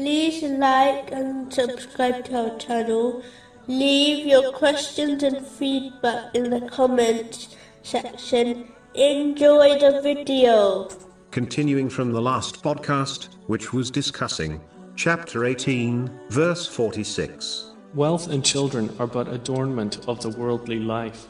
[0.00, 3.22] like and subscribe to our channel.
[3.66, 8.72] Leave your questions and feedback in the comments section.
[8.94, 10.88] Enjoy the video.
[11.30, 14.60] Continuing from the last podcast, which was discussing
[14.96, 17.72] chapter 18, verse 46.
[17.94, 21.26] Wealth and children are but adornment of the worldly life.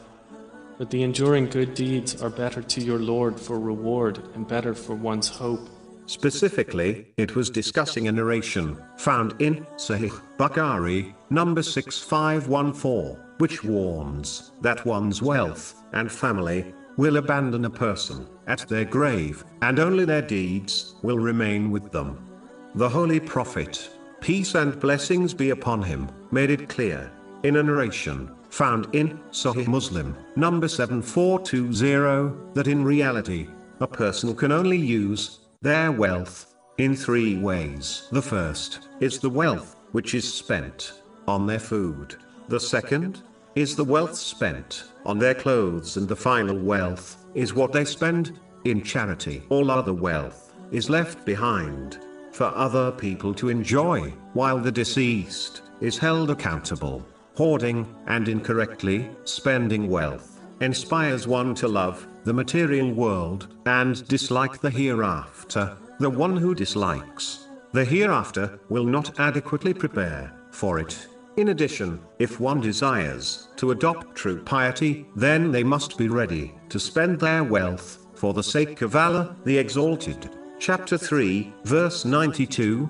[0.77, 4.95] But the enduring good deeds are better to your Lord for reward and better for
[4.95, 5.67] one's hope.
[6.05, 14.85] Specifically, it was discussing a narration found in Sahih Bukhari, number 6514, which warns that
[14.85, 20.95] one's wealth and family will abandon a person at their grave, and only their deeds
[21.01, 22.27] will remain with them.
[22.75, 27.11] The Holy Prophet, peace and blessings be upon him, made it clear,
[27.43, 33.47] in a narration found in Sahih Muslim, number 7420, that in reality,
[33.79, 38.07] a person can only use their wealth in three ways.
[38.11, 40.93] The first is the wealth which is spent
[41.27, 42.15] on their food.
[42.47, 43.21] The second
[43.53, 48.39] is the wealth spent on their clothes, and the final wealth is what they spend
[48.65, 49.43] in charity.
[49.49, 51.99] All other wealth is left behind
[52.31, 57.05] for other people to enjoy, while the deceased is held accountable.
[57.35, 64.69] Hoarding and incorrectly spending wealth inspires one to love the material world and dislike the
[64.69, 65.77] hereafter.
[65.99, 71.07] The one who dislikes the hereafter will not adequately prepare for it.
[71.37, 76.79] In addition, if one desires to adopt true piety, then they must be ready to
[76.79, 80.29] spend their wealth for the sake of Allah, the Exalted.
[80.59, 82.89] Chapter 3, verse 92.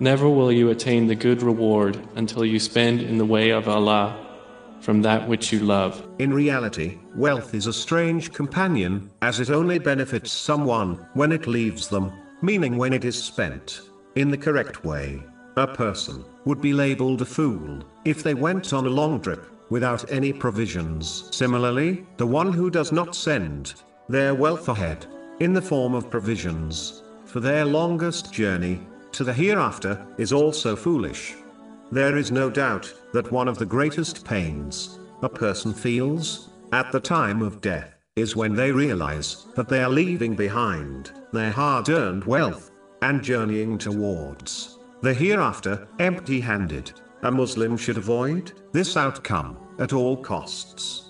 [0.00, 4.25] Never will you attain the good reward until you spend in the way of Allah
[4.80, 6.06] from that which you love.
[6.18, 11.88] In reality, wealth is a strange companion, as it only benefits someone when it leaves
[11.88, 13.82] them, meaning when it is spent
[14.14, 15.22] in the correct way.
[15.56, 20.10] A person would be labeled a fool if they went on a long trip without
[20.12, 21.28] any provisions.
[21.32, 23.74] Similarly, the one who does not send
[24.08, 25.06] their wealth ahead
[25.40, 28.80] in the form of provisions for their longest journey
[29.12, 31.34] to the hereafter is also foolish.
[31.92, 37.00] There is no doubt that one of the greatest pains a person feels at the
[37.00, 42.24] time of death is when they realize that they are leaving behind their hard earned
[42.24, 46.92] wealth and journeying towards the hereafter empty handed.
[47.22, 51.05] A Muslim should avoid this outcome at all costs.